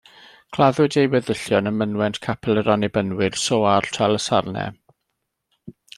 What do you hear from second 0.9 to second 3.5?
ei weddillion ym mynwent capel yr Annibynwyr,